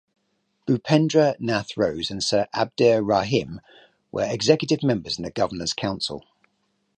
Bhupendra 0.67 1.35
Nath 1.39 1.75
Bose 1.75 2.09
and 2.09 2.23
Sir 2.23 2.47
Abdur 2.55 3.03
Rahim 3.03 3.61
were 4.11 4.25
Executive 4.27 4.81
Members 4.81 5.19
in 5.19 5.23
the 5.25 5.29
Governor's 5.29 5.73
Council. 5.73 6.23